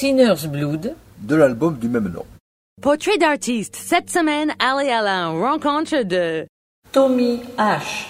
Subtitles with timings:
[0.00, 2.24] Sinner's Blood, de l'album du même nom.
[2.80, 3.76] Portrait d'artiste.
[3.76, 6.46] Cette semaine, allez à la rencontre de
[6.90, 8.06] Tommy H.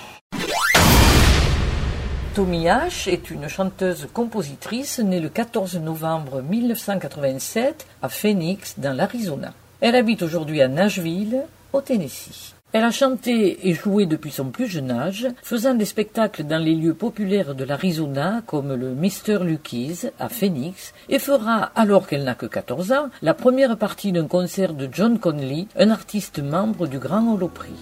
[2.37, 9.53] Tommy H est une chanteuse-compositrice née le 14 novembre 1987 à Phoenix, dans l'Arizona.
[9.81, 11.43] Elle habite aujourd'hui à Nashville,
[11.73, 12.55] au Tennessee.
[12.73, 16.77] Elle a chanté et joué depuis son plus jeune âge, faisant des spectacles dans les
[16.77, 19.43] lieux populaires de l'Arizona comme le Mr.
[19.43, 24.29] Lucky's à Phoenix et fera, alors qu'elle n'a que 14 ans, la première partie d'un
[24.29, 27.75] concert de John Conley, un artiste membre du Grand Holoprix.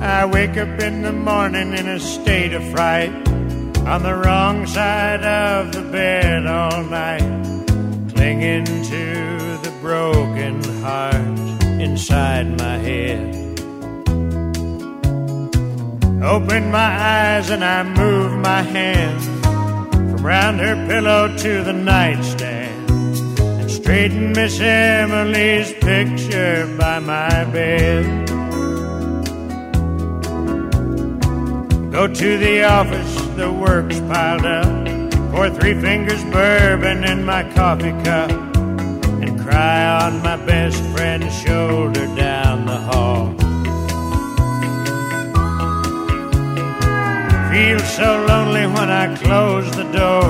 [0.00, 3.10] I wake up in the morning in a state of fright,
[3.84, 7.24] on the wrong side of the bed all night,
[8.16, 11.38] clinging to the broken heart
[11.86, 13.34] inside my head.
[16.24, 19.20] Open my eyes and I move my hand
[20.10, 22.90] from round her pillow to the nightstand
[23.38, 28.28] and straighten Miss Emily's picture by my bed.
[31.92, 34.85] Go to the office, the work's piled up.
[35.36, 38.30] Pour three fingers bourbon in my coffee cup.
[39.20, 43.34] And cry on my best friend's shoulder down the hall.
[47.52, 50.24] Feel so lonely when I close the door.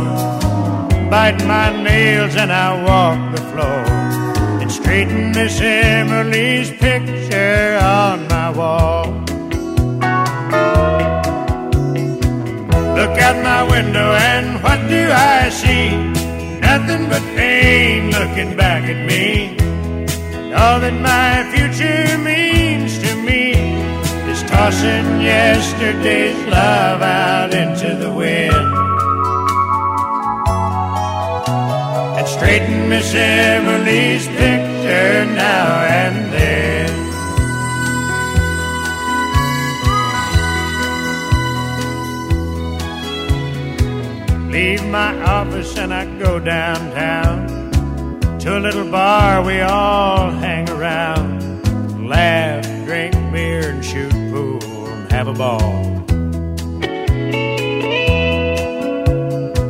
[1.09, 3.85] Bite my nails and I walk the floor.
[4.61, 9.16] And straighten Miss Emily's picture on my wall.
[13.07, 15.91] Look out my window and what do I see?
[16.59, 19.57] Nothing but pain looking back at me.
[20.35, 23.53] And all that my future means to me
[24.33, 28.71] is tossing yesterday's love out into the wind.
[32.19, 35.67] And straighten Miss Emily's picture now
[36.03, 36.76] and then.
[44.57, 47.37] Leave my office and I go downtown
[48.39, 55.13] to a little bar we all hang around, laugh, drink beer, and shoot pool and
[55.13, 55.75] have a ball.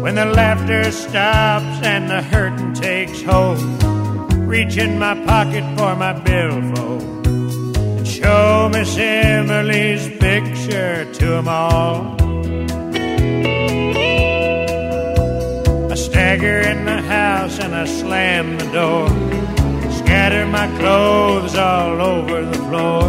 [0.04, 3.58] When the laughter stops and the hurting takes hold,
[4.52, 12.16] reach in my pocket for my billfold and show Miss Emily's picture to 'em all.
[15.96, 19.08] Stagger in the house and I slam the door.
[19.90, 23.08] Scatter my clothes all over the floor.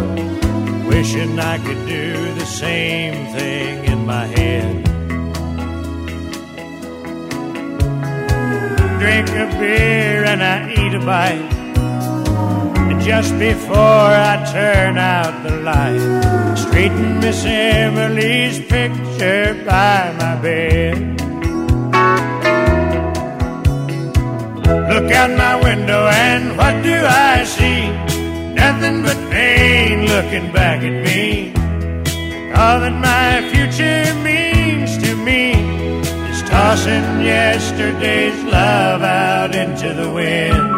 [0.88, 4.84] Wishing I could do the same thing in my head.
[8.98, 11.52] Drink a beer and I eat a bite.
[12.90, 21.17] And just before I turn out the light, straighten Miss Emily's picture by my bed.
[25.08, 27.88] Look out my window and what do I see?
[28.52, 31.48] Nothing but pain looking back at me.
[32.52, 35.52] All that my future means to me
[36.28, 40.68] is tossing yesterday's love out into the wind.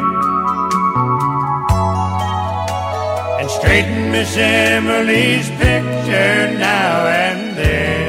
[3.41, 8.00] And straighten Miss Emily's picture now and then.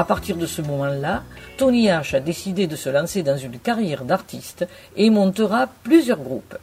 [0.00, 1.24] À partir de ce moment-là,
[1.58, 4.66] Tony H a décidé de se lancer dans une carrière d'artiste
[4.96, 6.56] et montera plusieurs groupes.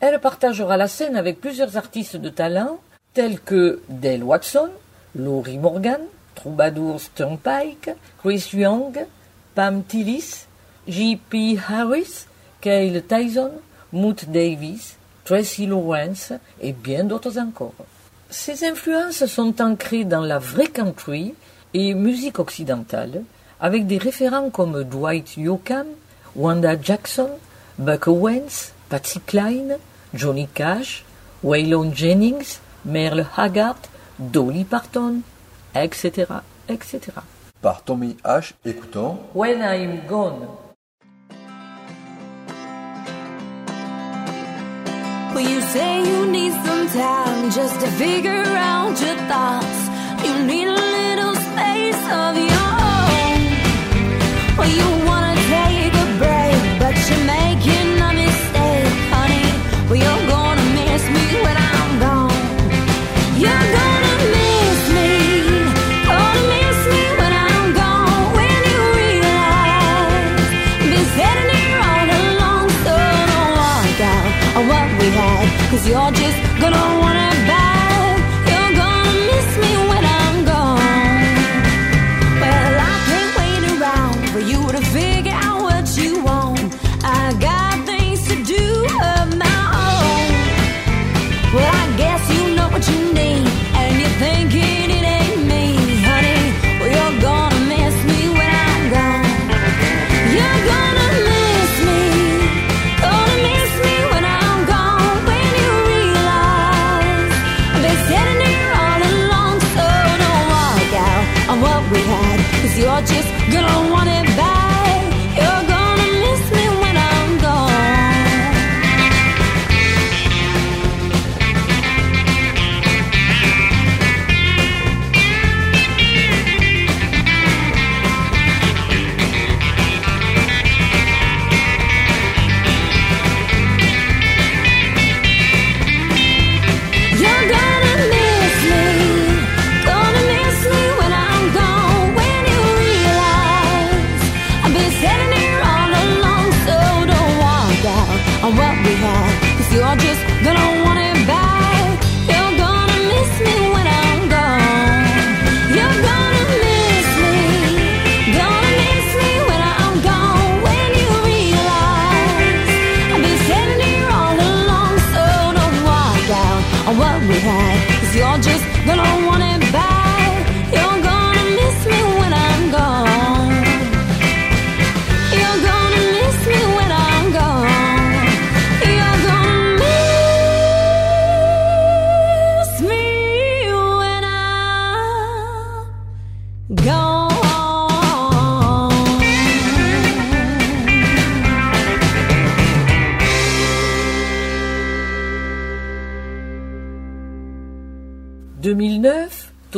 [0.00, 2.80] Elle partagera la scène avec plusieurs artistes de talent
[3.14, 4.70] tels que Dale Watson,
[5.14, 6.00] Laurie Morgan,
[6.34, 9.06] Troubadour Turnpike, Chris Young,
[9.54, 10.46] Pam Tillis,
[10.88, 11.60] J.P.
[11.68, 12.26] Harris,
[12.60, 13.52] Cale Tyson,
[13.92, 17.86] Moot Davis, Tracy Lawrence et bien d'autres encore.
[18.30, 21.34] Ces influences sont ancrées dans la vraie country
[21.74, 23.22] et musique occidentale,
[23.60, 25.86] avec des référents comme Dwight Yoakam,
[26.34, 27.30] Wanda Jackson,
[27.78, 29.78] Buck Owens, Patsy Cline,
[30.14, 31.04] Johnny Cash,
[31.42, 33.76] Waylon Jennings, Merle Haggard,
[34.18, 35.22] Dolly Parton,
[35.74, 37.12] etc., etc.
[37.60, 40.48] Par Tommy H, écoutons When I'm Gone.
[45.34, 49.88] Well, you say you need some time just to figure out your thoughts.
[50.26, 50.89] You need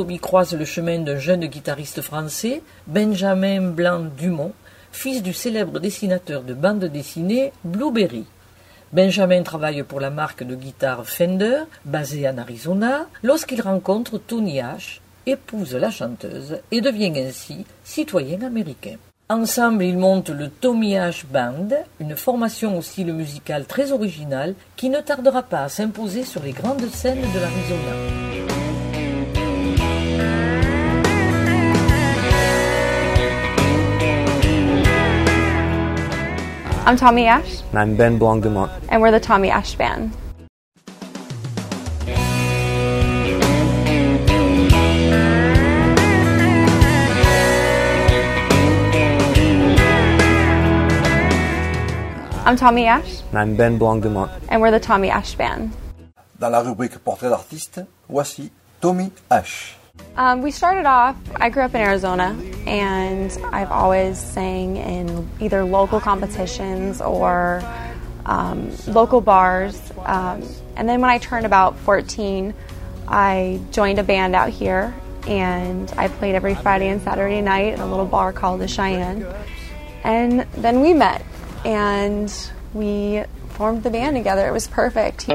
[0.03, 4.53] 2009, Tommy croise le chemin d'un jeune guitariste français, Benjamin Blanc-Dumont,
[4.91, 8.25] fils du célèbre dessinateur de bande dessinée Blueberry.
[8.93, 15.01] Benjamin travaille pour la marque de guitare Fender, basée en Arizona, lorsqu'il rencontre Tony Ash,
[15.27, 18.97] épouse la chanteuse et devient ainsi citoyen américain.
[19.29, 21.69] Ensemble, ils montent le Tommy Ash Band,
[22.01, 26.53] une formation au style musical très original qui ne tardera pas à s'imposer sur les
[26.53, 28.62] grandes scènes de l'Arizona.
[36.85, 38.71] I'm Tommy Ash, And I'm Ben Blanc Dumont.
[38.89, 40.13] and we're the Tommy Ash Band.
[52.45, 54.31] I'm Tommy Ash, And I'm Ben Blanc Dumont.
[54.49, 55.71] and we're the Tommy Ash Band.
[56.41, 59.77] Dans la rubrique Portrait d'artiste, voici Tommy Ash.
[60.17, 65.65] Um, we started off, I grew up in Arizona, and I've always sang in either
[65.65, 67.63] local competitions or
[68.27, 69.91] um, local bars.
[70.05, 70.43] Um,
[70.77, 72.53] and then when I turned about 14,
[73.09, 74.95] I joined a band out here,
[75.27, 79.27] and I played every Friday and Saturday night at a little bar called the Cheyenne.
[80.05, 81.25] And then we met,
[81.65, 82.33] and
[82.75, 84.47] we formed the band together.
[84.47, 85.27] It was perfect.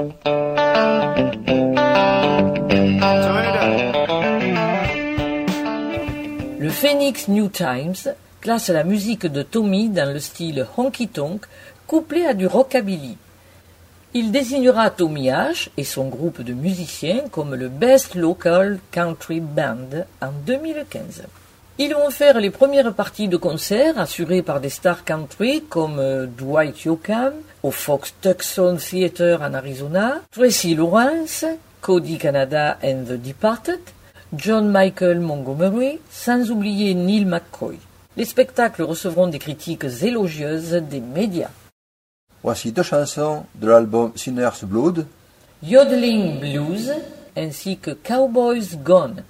[6.60, 11.46] Le Phoenix New Times classe la musique de Tommy dans le style honky tonk
[11.86, 13.16] couplé à du rockabilly.
[14.16, 20.06] Il désignera Tommy H et son groupe de musiciens comme le Best Local Country Band
[20.20, 21.26] en 2015.
[21.78, 26.26] Ils vont faire les premières parties de concert assurées par des stars country comme euh,
[26.26, 31.46] Dwight Yoakam au Fox Tucson Theater en Arizona, Tracy Lawrence,
[31.82, 33.80] Cody Canada and the Departed,
[34.34, 37.78] John Michael Montgomery, sans oublier Neil McCoy.
[38.18, 41.52] Les spectacles recevront des critiques élogieuses des médias.
[42.44, 45.06] Voici deux chansons de l'album Sinner's Blood.
[45.64, 46.92] Yodeling Blues
[47.38, 49.24] ainsi que Cowboys Gone.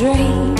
[0.00, 0.58] drink.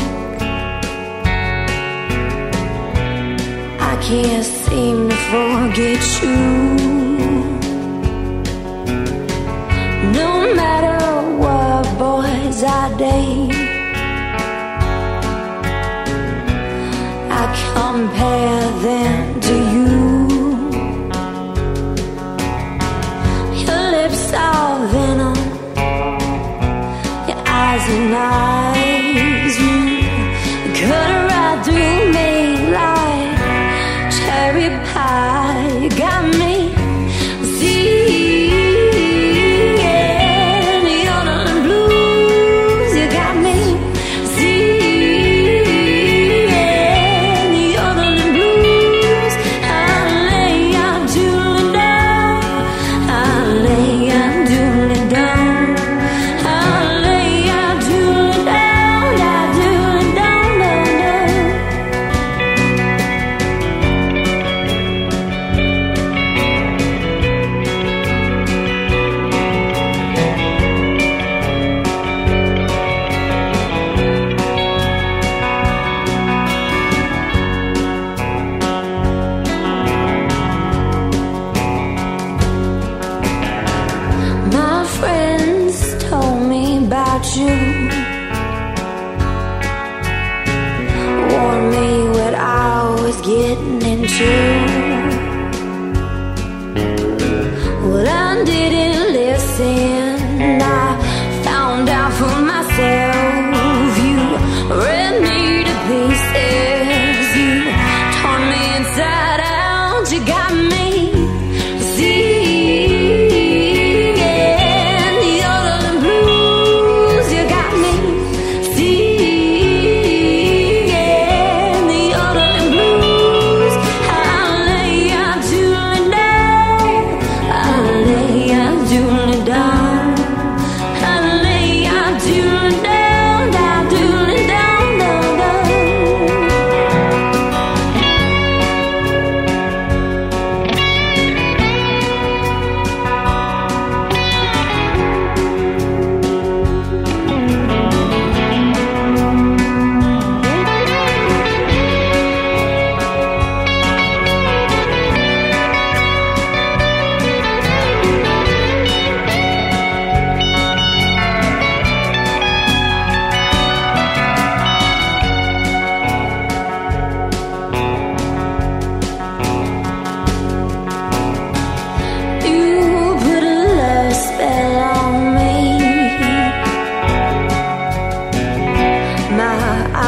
[3.80, 6.69] I can't seem to forget you.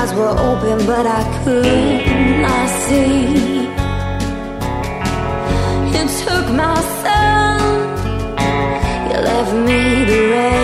[0.03, 3.69] eyes were open, but I could not see.
[5.99, 7.71] It took my soul,
[9.09, 10.62] you left me the rest.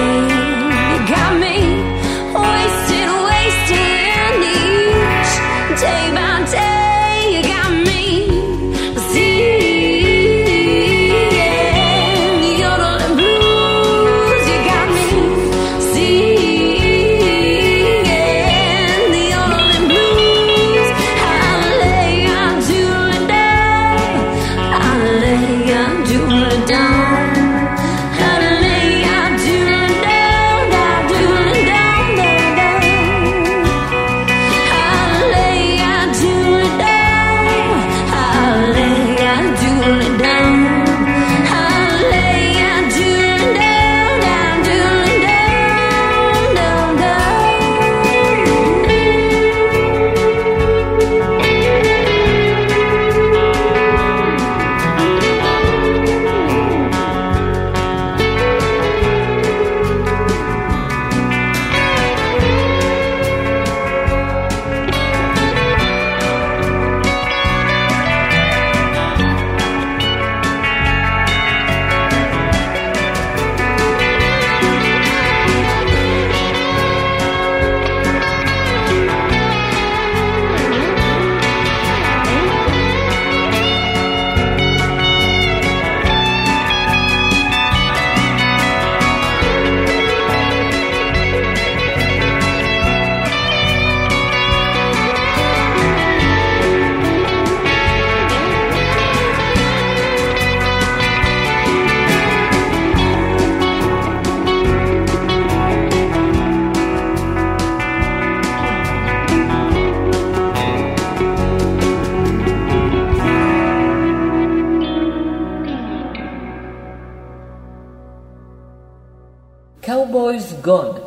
[120.68, 120.97] gone.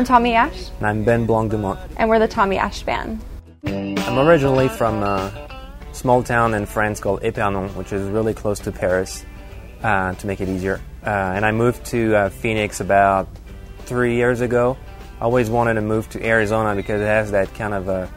[0.00, 0.70] I'm Tommy Ash.
[0.78, 1.78] And I'm Ben Blanc Dumont.
[1.98, 3.22] And we're the Tommy Ash Band.
[3.66, 5.30] I'm originally from a
[5.92, 9.26] small town in France called Épernon, which is really close to Paris,
[9.82, 10.80] uh, to make it easier.
[11.04, 13.28] Uh, and I moved to uh, Phoenix about
[13.80, 14.78] three years ago.
[15.20, 18.10] I always wanted to move to Arizona because it has that kind of, a,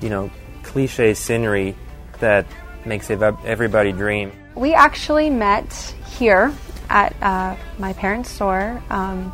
[0.00, 0.32] you know,
[0.64, 1.76] cliche scenery
[2.18, 2.46] that
[2.84, 4.32] makes everybody dream.
[4.56, 5.72] We actually met
[6.18, 6.52] here
[6.90, 8.82] at uh, my parents' store.
[8.90, 9.32] Um,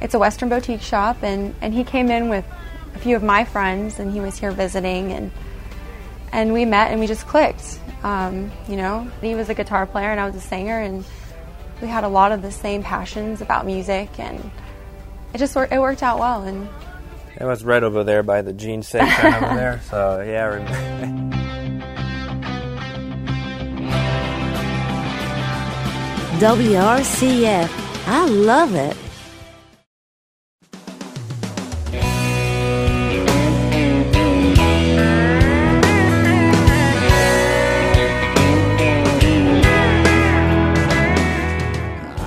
[0.00, 2.44] it's a Western boutique shop, and, and he came in with
[2.94, 5.30] a few of my friends, and he was here visiting, and
[6.32, 7.78] and we met, and we just clicked.
[8.02, 11.04] Um, you know, he was a guitar player, and I was a singer, and
[11.80, 14.50] we had a lot of the same passions about music, and
[15.32, 16.42] it just wor- it worked out well.
[16.42, 16.68] And
[17.40, 19.80] It was right over there by the jeans section over there.
[19.90, 21.26] So yeah, I.
[26.38, 27.70] WRCF.
[28.06, 28.94] I love it.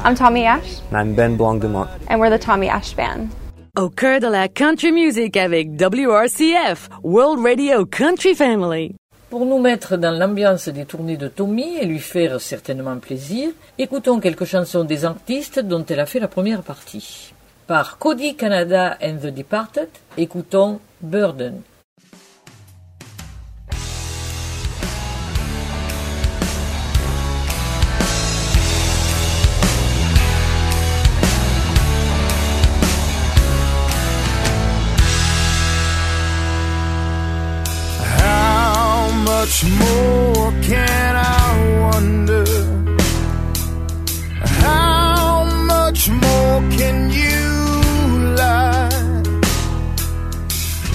[0.09, 1.87] I'm Tommy Ash, And I'm Ben Blanc Dumont.
[2.07, 3.27] and we're the Tommy Ash Band.
[3.77, 8.95] Au cœur de la country music avec WRCF, World Radio Country Family.
[9.29, 14.19] Pour nous mettre dans l'ambiance des tournées de Tommy et lui faire certainement plaisir, écoutons
[14.19, 17.31] quelques chansons des artistes dont elle a fait la première partie.
[17.67, 21.61] Par Cody Canada and the Departed, écoutons Burden.
[39.49, 42.45] Much more can I wonder?
[44.61, 48.89] How much more can you lie?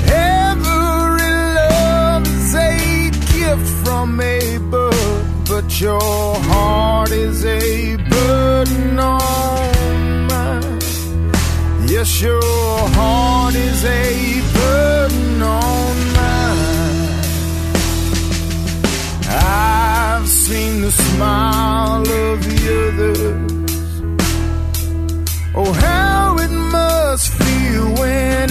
[0.07, 10.27] Every love is a gift from a bird, but your heart is a burden on
[10.29, 10.79] mine.
[11.89, 14.54] Yes, your heart is a
[20.45, 23.93] seen the smile of the others.
[25.55, 28.51] Oh, how it must feel when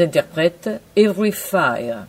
[0.00, 2.06] interprètent Every Fire.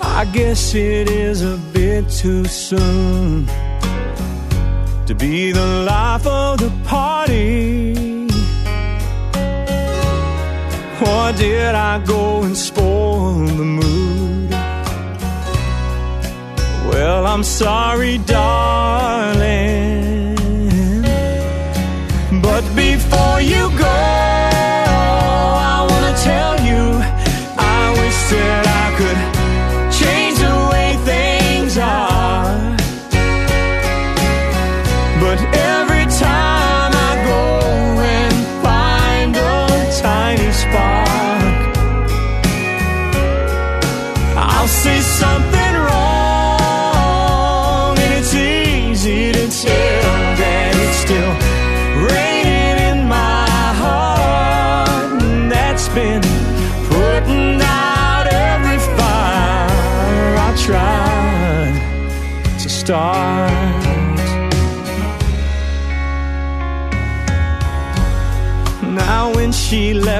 [0.00, 3.48] I guess it is a bit too soon
[5.06, 7.92] to be the life of the party.
[11.00, 14.50] Or did I go and spoil the mood?
[16.88, 19.71] Well, I'm sorry, darling.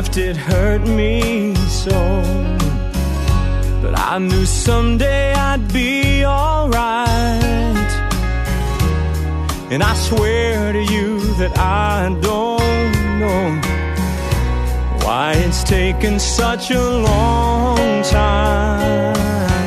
[0.02, 2.22] left, it hurt me so.
[3.82, 7.08] But I knew someday I'd be alright.
[9.70, 13.60] And I swear to you that I don't know
[15.04, 19.61] why it's taken such a long time.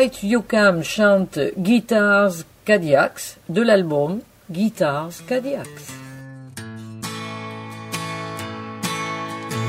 [0.00, 5.92] Dwight Yoakam chante Guitars Cadillacs de l'album Guitars Cadillacs.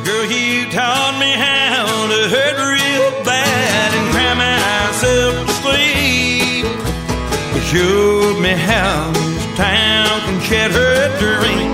[0.06, 6.66] Girl, you taught me how to hurt real bad and cry myself to sleep.
[7.54, 11.72] You showed me how this town can shed her dream.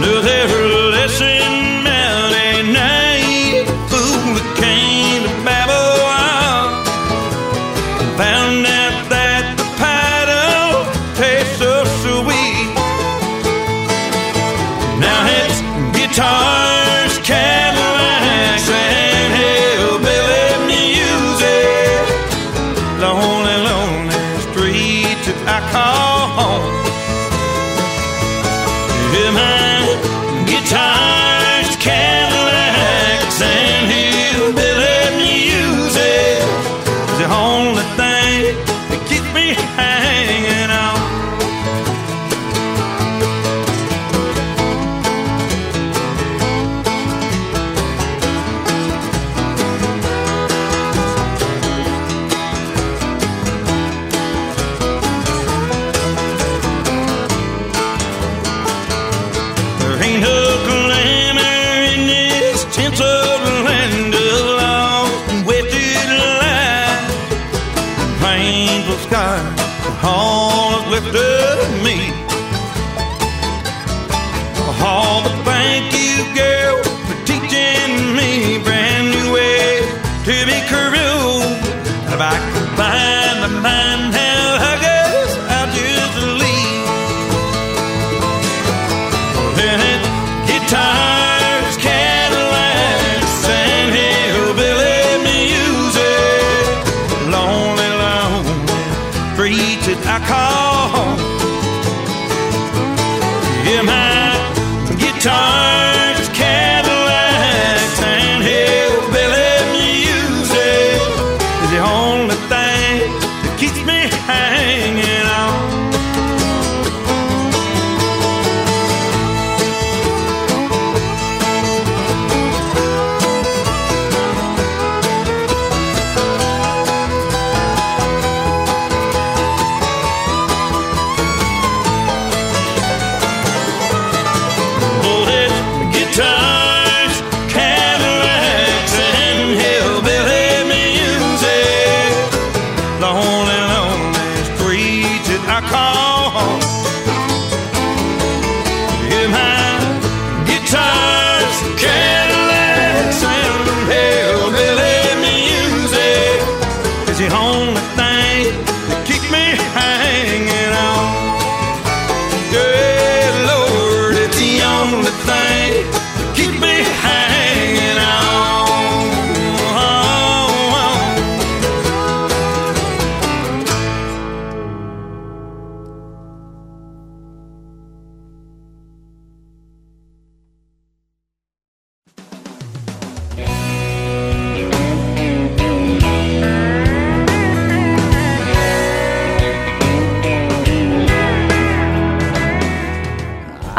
[0.00, 0.20] Knew
[0.90, 1.69] lesson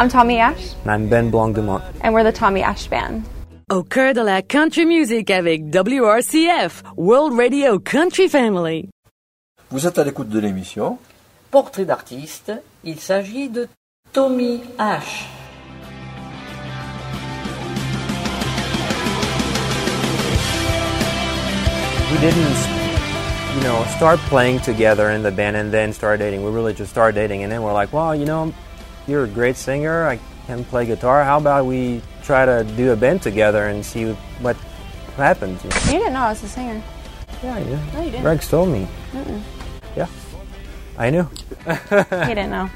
[0.02, 1.80] I'm Tommy Ash, And I'm Ben Blanc Dumont.
[2.00, 3.22] and we're the Tommy Ash Band.
[3.70, 8.88] Au cœur de la country music avec WRCF, World Radio Country Family.
[9.70, 10.98] Vous êtes à l'écoute de l'émission.
[11.52, 12.50] Portrait d'artiste,
[12.82, 13.68] il s'agit de
[14.12, 15.24] Tommy Ash.
[22.10, 22.58] We didn't,
[23.54, 26.42] you know, start playing together in the band and then start dating.
[26.44, 28.52] We really just started dating, and then we're like, well, you know,
[29.06, 30.06] you're a great singer.
[30.06, 31.24] I can play guitar.
[31.24, 34.56] How about we try to do a band together and see what
[35.16, 35.62] happens?
[35.64, 36.82] You didn't know I was a singer.
[37.42, 37.78] Yeah, I knew.
[37.92, 38.24] No, you didn't.
[38.24, 38.86] Rex told me.
[39.12, 39.42] Mm.
[39.96, 40.06] Yeah,
[40.96, 41.28] I knew.
[41.66, 42.70] He didn't know.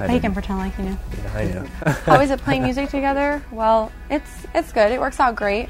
[0.00, 0.96] I, But he can pretend like he knew.
[1.24, 1.92] Yeah, I knew.
[2.04, 3.42] How is it playing music together?
[3.50, 4.92] Well, it's it's good.
[4.92, 5.68] It works out great.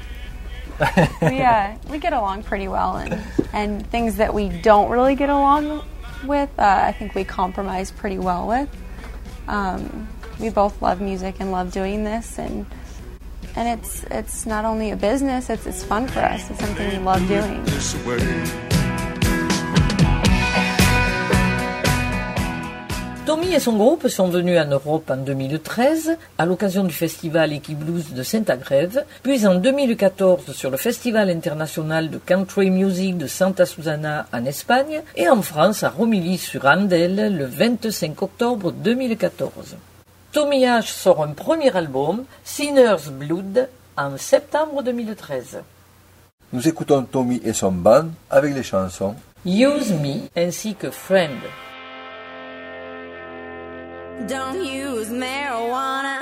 [1.21, 3.21] we uh, we get along pretty well, and
[3.53, 5.83] and things that we don't really get along
[6.25, 8.69] with, uh, I think we compromise pretty well with.
[9.49, 10.07] Um,
[10.39, 12.67] we both love music and love doing this, and
[13.55, 16.49] and it's it's not only a business; it's it's fun for us.
[16.51, 18.78] It's something we love doing.
[23.25, 28.11] Tommy et son groupe sont venus en Europe en 2013 à l'occasion du festival Equiblues
[28.11, 34.25] de Saint-Agrève, puis en 2014 sur le Festival international de country music de Santa Susana
[34.33, 39.75] en Espagne et en France à Romilly-sur-Andelle le 25 octobre 2014.
[40.31, 43.67] Tommy Ash sort un premier album, Sinner's Blood,
[43.97, 45.61] en septembre 2013.
[46.51, 49.15] Nous écoutons Tommy et son band avec les chansons
[49.45, 51.37] Use Me ainsi que Friend.
[54.27, 56.19] Don't use marijuana.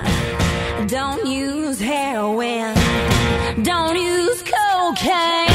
[0.87, 2.75] Don't use heroin.
[3.63, 5.46] Don't use cocaine.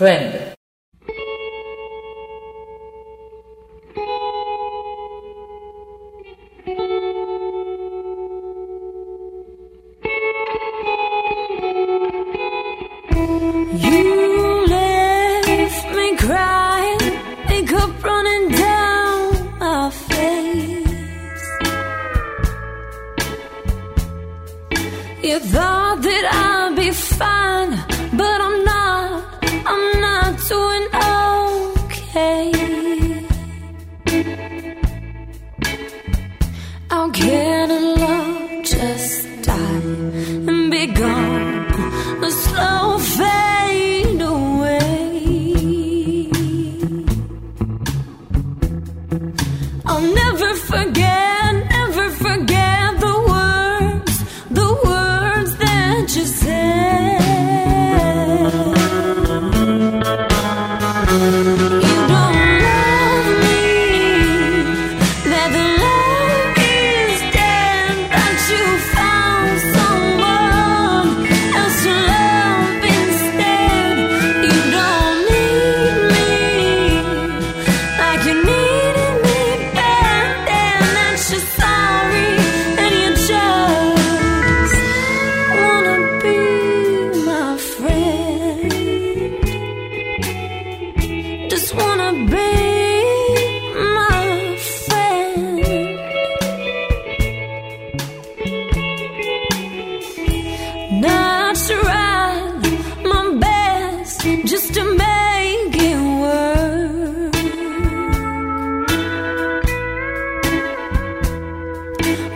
[0.00, 0.29] friend.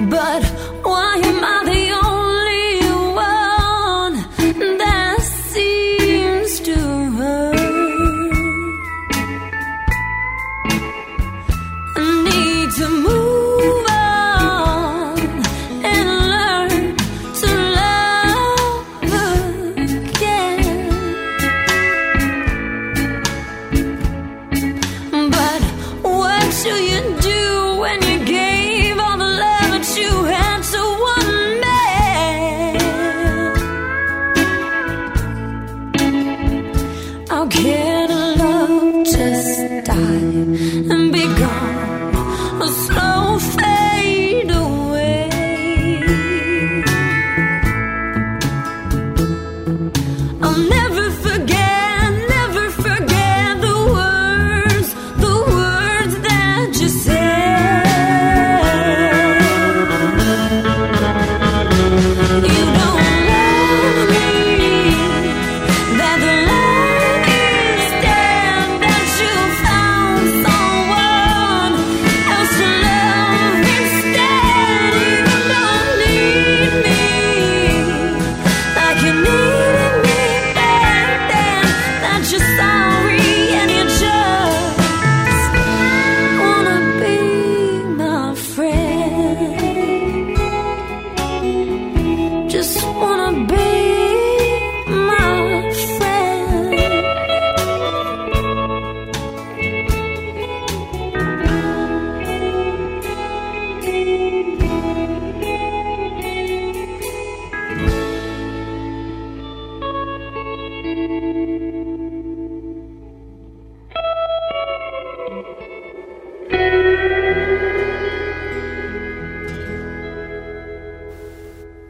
[0.01, 0.45] But
[0.83, 2.04] why am I the only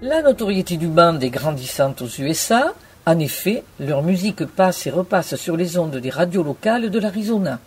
[0.06, 2.74] La notoriété du band est grandissante aux USA.
[3.06, 7.58] En effet, leur musique passe et repasse sur les ondes des radios locales de l'Arizona.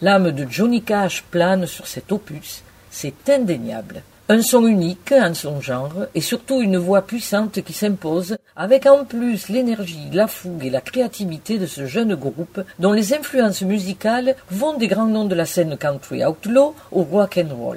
[0.00, 4.00] L'âme de Johnny Cash plane sur cet opus, c'est indéniable.
[4.30, 9.04] Un son unique en son genre et surtout une voix puissante qui s'impose, avec en
[9.04, 14.36] plus l'énergie, la fougue et la créativité de ce jeune groupe dont les influences musicales
[14.50, 17.76] vont des grands noms de la scène country outlaw au rock and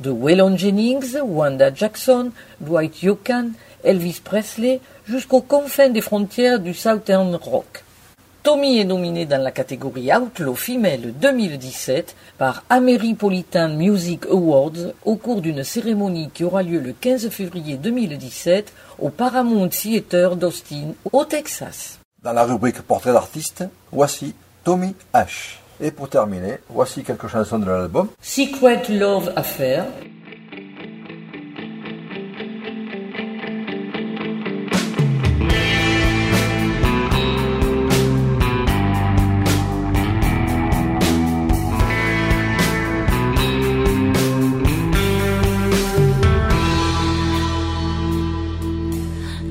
[0.00, 2.30] de Waylon Jennings, Wanda Jackson,
[2.60, 7.84] Dwight Yoakam, Elvis Presley, jusqu'aux confins des frontières du Southern Rock.
[8.42, 15.42] Tommy est nominé dans la catégorie Outlaw Female 2017 par Ameripolitan Music Awards au cours
[15.42, 21.98] d'une cérémonie qui aura lieu le 15 février 2017 au Paramount Theater d'Austin, au Texas.
[22.22, 24.34] Dans la rubrique Portrait d'artiste, voici
[24.64, 25.58] Tommy H.
[25.80, 28.08] Et pour terminer, voici quelques chansons de l'album.
[28.20, 29.86] Secret Love Affair,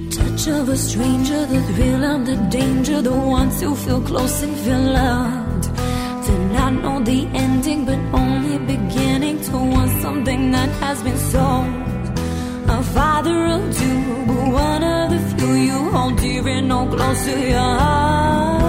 [0.10, 4.54] touch of a stranger, the thrill and the danger, the ones who feel close and
[4.58, 5.47] feel loved.
[6.68, 11.66] Not know the ending, but only beginning to want something that has been sold.
[12.68, 17.24] A father of two, but one of the few you hold dear and no close
[17.24, 18.67] to your heart.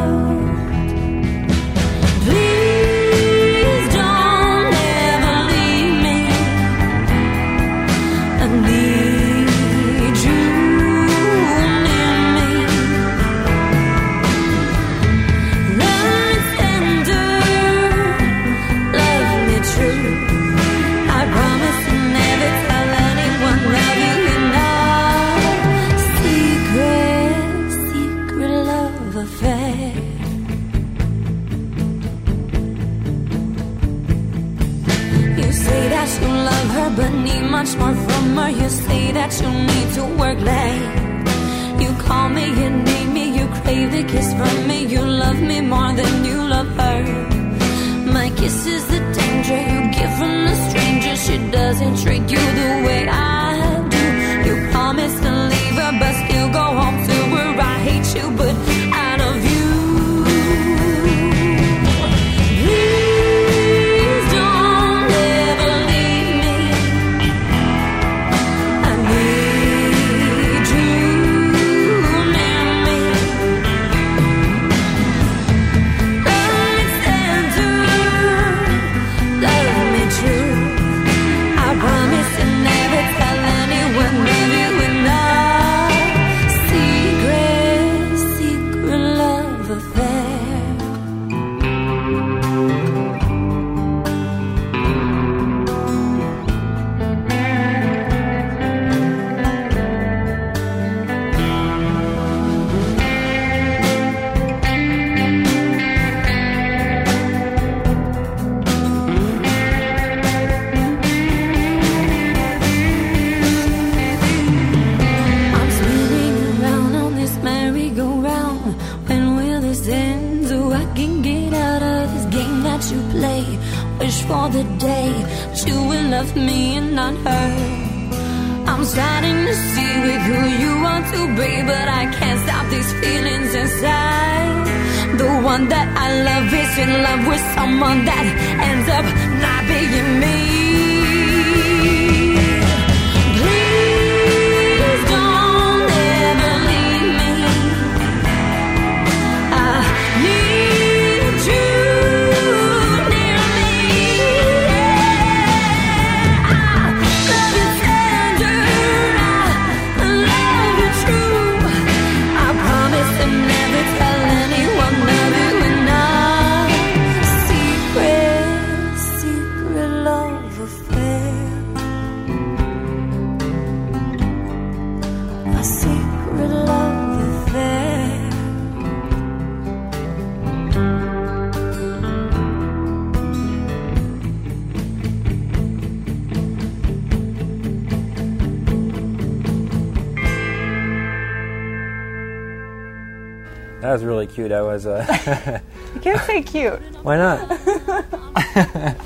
[194.39, 194.53] Cute.
[194.53, 194.87] I was.
[194.87, 195.61] Uh,
[195.95, 196.79] You can't say cute.
[197.03, 197.39] why not?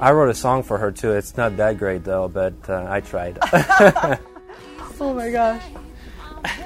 [0.00, 1.12] I wrote a song for her too.
[1.12, 3.38] It's not that great though, but uh, I tried.
[4.98, 5.62] Oh my gosh.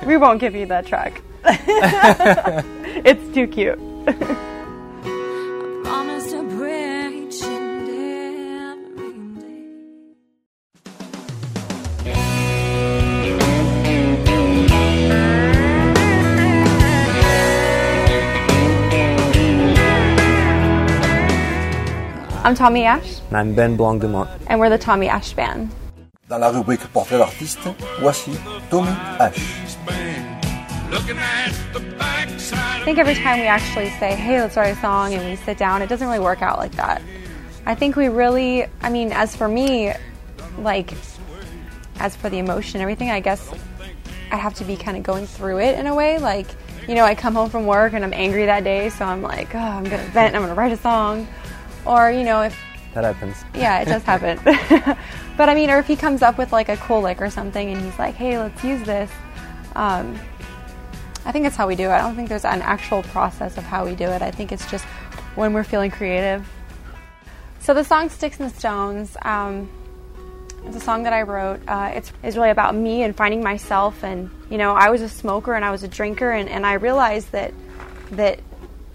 [0.06, 1.20] We won't give you that track.
[1.44, 3.76] it's too cute.
[22.50, 24.28] I'm Tommy Ash, and I'm Ben Blanc Dumont.
[24.48, 25.70] and we're the Tommy Ash Band.
[26.28, 27.60] Dans la rubrique portrait d'artiste,
[28.00, 28.32] voici
[28.68, 28.88] Tommy
[29.20, 29.38] Ash.
[32.50, 35.58] I think every time we actually say, hey, let's write a song and we sit
[35.58, 37.00] down, it doesn't really work out like that.
[37.66, 39.92] I think we really, I mean, as for me,
[40.58, 40.92] like,
[42.00, 43.48] as for the emotion and everything, I guess
[44.32, 46.18] I have to be kind of going through it in a way.
[46.18, 46.48] Like,
[46.88, 49.54] you know, I come home from work and I'm angry that day, so I'm like,
[49.54, 51.28] oh, I'm going to vent, I'm going to write a song.
[51.86, 52.58] Or, you know, if
[52.94, 53.36] That happens.
[53.54, 54.38] yeah, it does happen.
[55.36, 57.70] but I mean, or if he comes up with like a cool lick or something
[57.70, 59.10] and he's like, hey, let's use this.
[59.76, 60.18] Um,
[61.24, 61.90] I think that's how we do it.
[61.92, 64.22] I don't think there's an actual process of how we do it.
[64.22, 64.84] I think it's just
[65.34, 66.46] when we're feeling creative.
[67.60, 69.68] So the song Sticks and Stones, um,
[70.66, 71.60] it's a song that I wrote.
[71.68, 74.02] Uh, it's, it's really about me and finding myself.
[74.02, 76.74] And, you know, I was a smoker and I was a drinker, and, and I
[76.74, 77.52] realized that,
[78.12, 78.40] that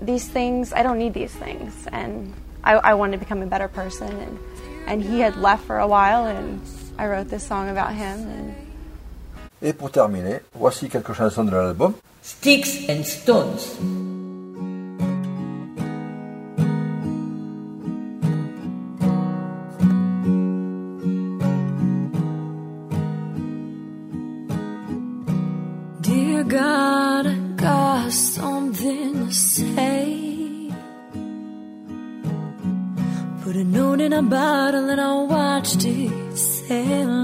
[0.02, 1.88] these things, I don't need these things.
[1.92, 2.34] And
[2.66, 4.09] I, I wanted to become a better person.
[4.09, 4.39] And,
[4.88, 6.61] and he had left for a while, and
[6.97, 8.28] I wrote this song about him.
[8.28, 8.55] And
[9.61, 11.95] Et pour terminer, voici quelques chansons de l'album.
[12.22, 14.14] Sticks and Stones.
[36.36, 37.14] céu.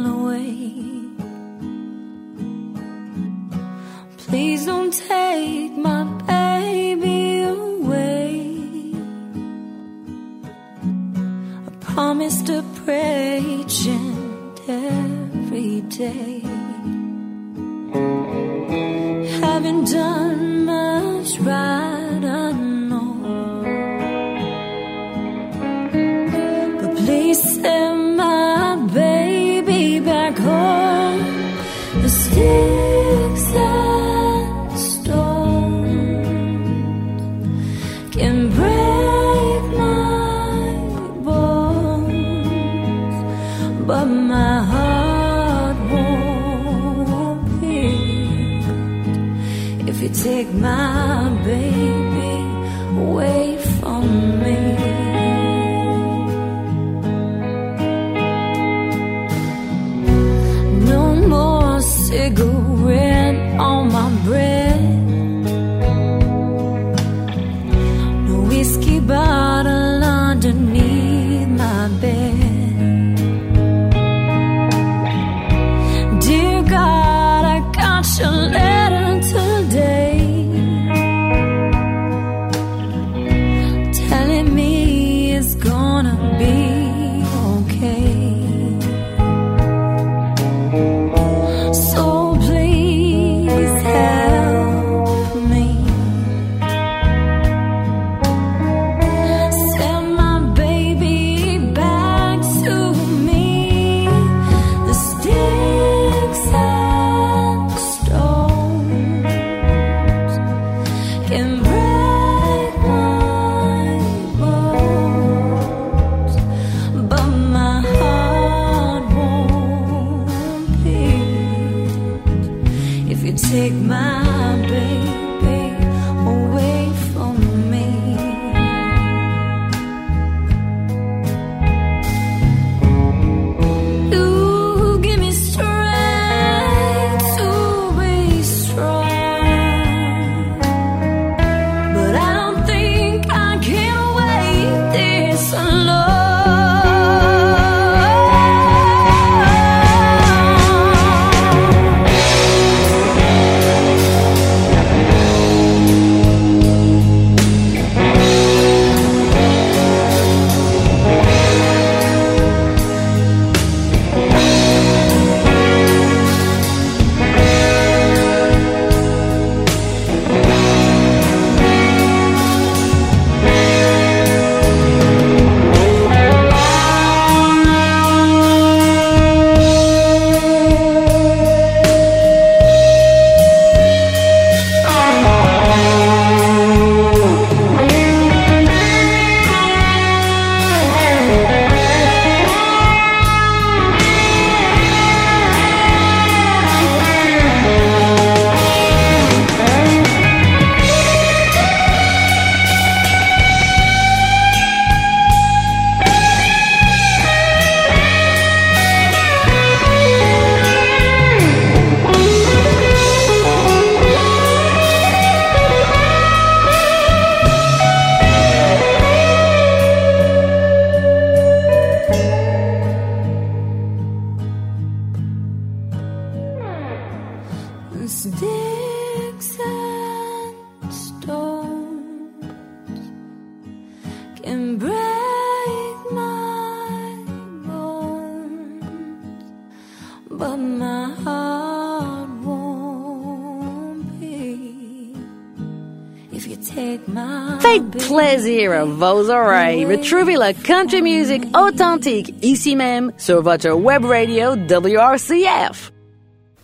[250.38, 255.92] La country music authentique ici même sur votre web radio WRCF.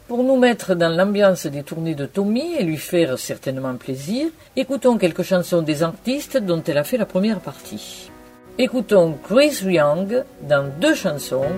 [0.07, 4.97] Pour nous mettre dans l'ambiance des tournées de Tommy et lui faire certainement plaisir, écoutons
[4.97, 8.09] quelques chansons des artistes dont elle a fait la première partie.
[8.57, 11.51] Écoutons Chris Young dans deux chansons,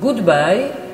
[0.00, 0.89] Goodbye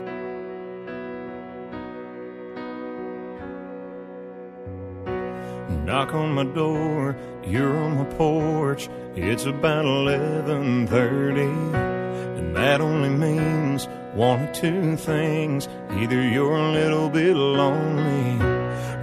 [5.96, 8.90] Knock on my door, you're on my porch.
[9.14, 11.48] It's about 11:30,
[12.36, 15.68] and that only means one or two things.
[15.98, 18.36] Either you're a little bit lonely,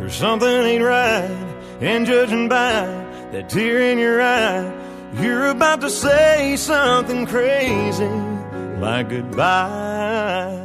[0.03, 1.35] or something ain't right.
[1.81, 2.85] And judging by
[3.31, 4.71] that tear in your eye,
[5.19, 8.13] you're about to say something crazy
[8.79, 10.61] like goodbye.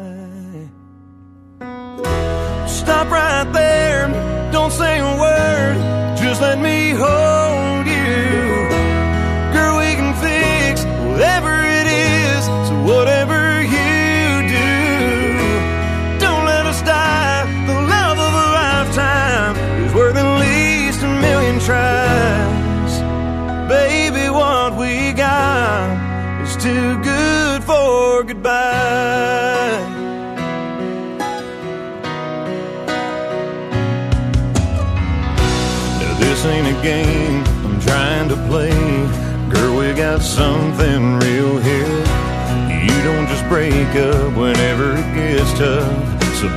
[2.66, 4.08] Stop right there.
[4.52, 5.97] Don't say a word.
[6.40, 7.37] Let me hold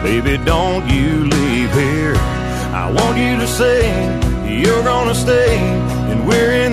[0.03, 2.15] baby, don't you leave here.
[2.73, 3.81] I want you to say
[4.47, 5.57] you're gonna stay,
[6.09, 6.70] and we're in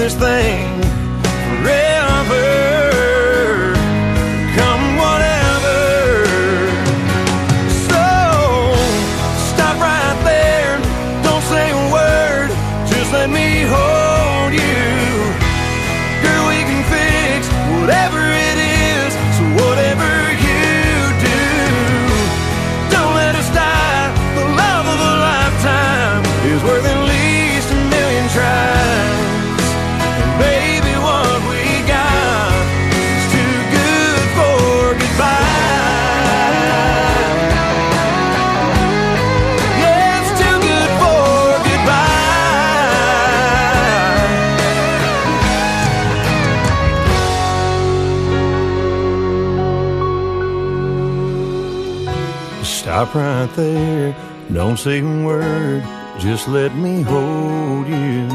[53.08, 54.14] Stop right there,
[54.52, 55.82] don't say a word,
[56.18, 58.28] just let me hold you.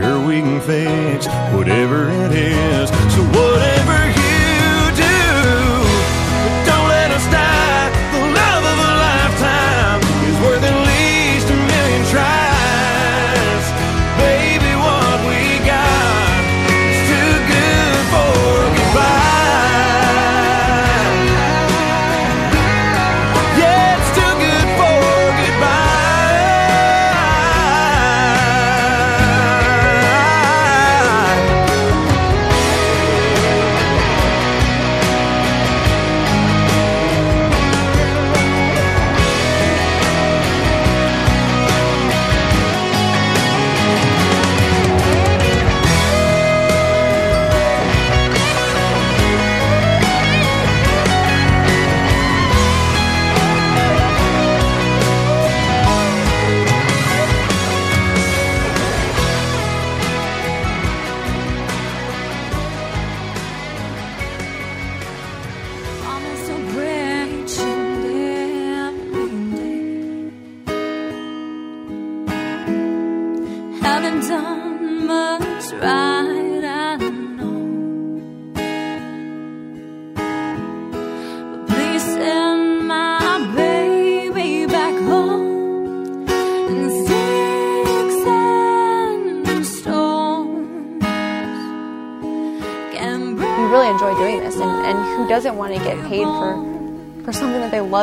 [0.00, 2.88] Girl, we can fix whatever it is.
[2.88, 3.71] So whatever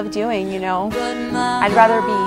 [0.01, 0.89] love doing you know?
[0.93, 2.19] I'd rather be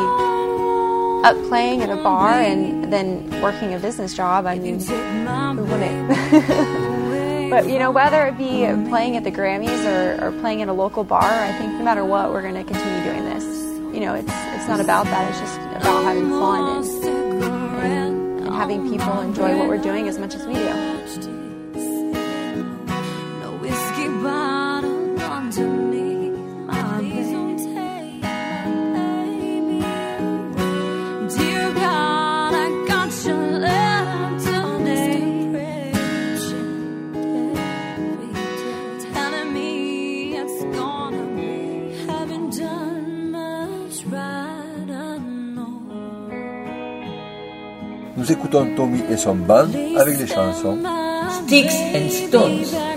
[1.27, 4.45] up playing at a bar and than working a business job.
[4.45, 6.93] I mean who wouldn't?
[7.53, 10.73] But you know whether it be playing at the grammys or, or playing at a
[10.73, 13.45] local bar i think no matter what we're going to continue doing this.
[13.95, 15.29] You know it's it's not about that.
[15.29, 20.18] It's just about having fun and, and, and having people enjoy what we're doing as
[20.18, 21.01] much as we do
[48.23, 49.66] Nous écoutons Tommy et son band
[49.99, 50.79] avec les chansons
[51.45, 52.91] Sticks and Stones.